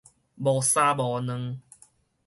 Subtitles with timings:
[0.35, 1.61] 無三無兩